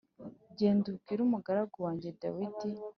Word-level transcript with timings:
“Genda 0.57 0.85
ubwire 0.91 1.19
umugaragu 1.23 1.77
wanjye 1.85 2.09
Dawidi 2.21 2.69